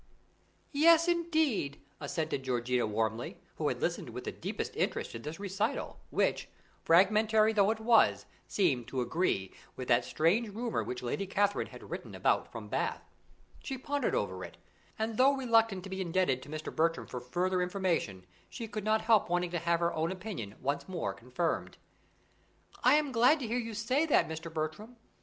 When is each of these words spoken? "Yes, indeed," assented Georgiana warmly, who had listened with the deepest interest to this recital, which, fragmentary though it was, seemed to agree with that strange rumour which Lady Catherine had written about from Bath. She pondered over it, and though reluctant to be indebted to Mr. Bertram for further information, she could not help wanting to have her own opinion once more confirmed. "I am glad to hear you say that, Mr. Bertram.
"Yes, 0.71 1.07
indeed," 1.07 1.79
assented 1.99 2.41
Georgiana 2.41 2.87
warmly, 2.87 3.37
who 3.57 3.67
had 3.67 3.83
listened 3.83 4.09
with 4.09 4.23
the 4.23 4.31
deepest 4.31 4.75
interest 4.75 5.11
to 5.11 5.19
this 5.19 5.39
recital, 5.39 5.99
which, 6.09 6.49
fragmentary 6.83 7.53
though 7.53 7.69
it 7.69 7.79
was, 7.79 8.25
seemed 8.47 8.87
to 8.87 9.01
agree 9.01 9.53
with 9.75 9.87
that 9.89 10.03
strange 10.03 10.49
rumour 10.55 10.83
which 10.83 11.03
Lady 11.03 11.27
Catherine 11.27 11.67
had 11.67 11.91
written 11.91 12.15
about 12.15 12.51
from 12.51 12.67
Bath. 12.67 13.03
She 13.63 13.77
pondered 13.77 14.15
over 14.15 14.43
it, 14.43 14.57
and 14.97 15.17
though 15.17 15.33
reluctant 15.37 15.83
to 15.83 15.89
be 15.91 16.01
indebted 16.01 16.41
to 16.41 16.49
Mr. 16.49 16.75
Bertram 16.75 17.05
for 17.05 17.21
further 17.21 17.61
information, 17.61 18.25
she 18.49 18.67
could 18.67 18.83
not 18.83 19.01
help 19.01 19.29
wanting 19.29 19.51
to 19.51 19.59
have 19.59 19.81
her 19.81 19.93
own 19.93 20.11
opinion 20.11 20.55
once 20.63 20.89
more 20.89 21.13
confirmed. 21.13 21.77
"I 22.83 22.95
am 22.95 23.11
glad 23.11 23.37
to 23.41 23.47
hear 23.47 23.59
you 23.59 23.75
say 23.75 24.07
that, 24.07 24.27
Mr. 24.27 24.51
Bertram. 24.51 24.97